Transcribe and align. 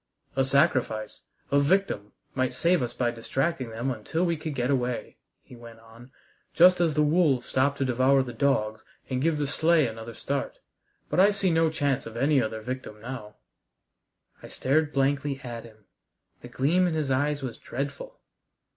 "A 0.35 0.43
sacrifice, 0.43 1.21
a 1.51 1.59
victim, 1.59 2.13
might 2.33 2.55
save 2.55 2.81
us 2.81 2.91
by 2.91 3.11
distracting 3.11 3.69
them 3.69 3.91
until 3.91 4.25
we 4.25 4.35
could 4.35 4.55
get 4.55 4.71
away," 4.71 5.17
he 5.43 5.55
went 5.55 5.79
on, 5.79 6.09
"just 6.55 6.81
as 6.81 6.95
the 6.95 7.03
wolves 7.03 7.45
stop 7.45 7.75
to 7.75 7.85
devour 7.85 8.23
the 8.23 8.33
dogs 8.33 8.83
and 9.11 9.21
give 9.21 9.37
the 9.37 9.45
sleigh 9.45 9.85
another 9.85 10.15
start. 10.15 10.57
But 11.11 11.19
I 11.19 11.29
see 11.29 11.51
no 11.51 11.69
chance 11.69 12.07
of 12.07 12.17
any 12.17 12.41
other 12.41 12.61
victim 12.61 12.99
now." 12.99 13.35
I 14.41 14.47
stared 14.47 14.91
blankly 14.91 15.39
at 15.43 15.65
him. 15.65 15.85
The 16.41 16.47
gleam 16.47 16.87
in 16.87 16.95
his 16.95 17.11
eyes 17.11 17.43
was 17.43 17.59
dreadful. 17.59 18.19